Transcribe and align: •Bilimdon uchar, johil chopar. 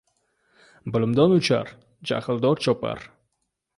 •Bilimdon 0.95 1.35
uchar, 1.35 1.71
johil 2.13 2.43
chopar. 2.67 3.07